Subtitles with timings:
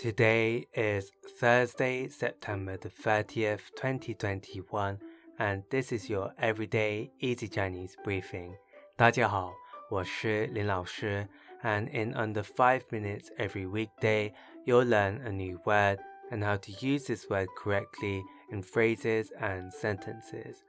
[0.00, 4.99] Today is Thursday, September the 30th, 2021,
[5.37, 8.55] and this is your everyday easy Chinese briefing.
[8.97, 9.53] 大家好，
[9.89, 11.27] 我是林老师,
[11.63, 14.33] and in under 5 minutes every weekday,
[14.65, 15.99] you'll learn a new word
[16.31, 20.63] and how to use this word correctly in phrases and sentences.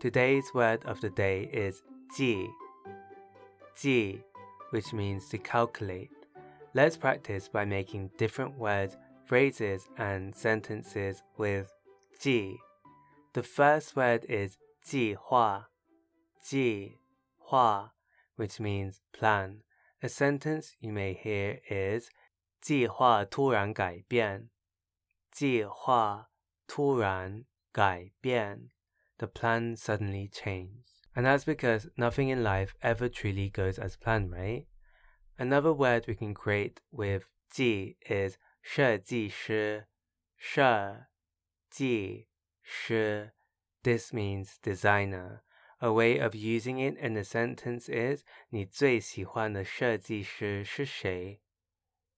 [0.00, 1.82] Today's word of the day is
[2.16, 2.48] 计,
[3.76, 4.22] 计,
[4.70, 6.10] which means to calculate.
[6.73, 11.71] Let's practice by making different words, phrases, and sentences with
[12.19, 12.57] 计.
[13.33, 15.67] The first word is 计划,
[16.43, 16.97] 计
[17.37, 17.91] 划,
[18.35, 19.63] which means plan.
[20.01, 22.09] A sentence you may hear is
[22.61, 24.49] 计划突然改变,
[25.31, 26.29] 计划
[26.67, 28.69] 突然改变.
[29.17, 30.89] The plan suddenly changed.
[31.15, 34.65] And that's because nothing in life ever truly goes as planned, right?
[35.37, 39.87] Another word we can create with 计 is 设计师,
[40.37, 41.07] 设
[41.69, 42.27] 计
[42.61, 43.33] 师.
[43.83, 45.41] This means designer.
[45.79, 51.41] A way of using it in a sentence is 你最喜欢的设计师是谁?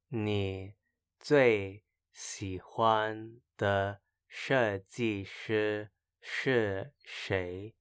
[0.09, 0.75] 你
[1.19, 1.83] 最
[2.14, 5.89] 喜欢的设计师
[6.22, 7.75] 是谁?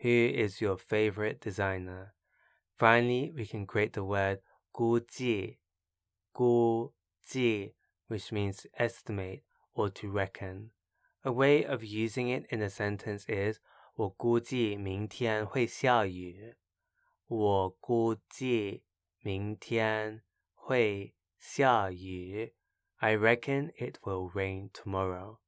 [0.00, 2.12] Who is your favorite designer?
[2.76, 4.40] Finally, we can create the word
[4.76, 5.58] 估计,
[6.32, 7.74] 估计,
[8.08, 9.42] which means to estimate
[9.74, 10.70] or to reckon.
[11.24, 13.60] A way of using it in a sentence is
[13.94, 16.56] 我估计明天会下雨。
[17.26, 18.84] 我估计
[19.20, 20.22] 明天
[20.54, 22.54] 会下雨。
[22.96, 25.38] I reckon it will rain tomorrow.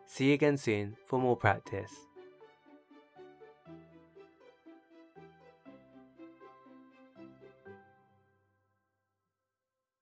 [0.06, 1.94] See you again soon for more practice.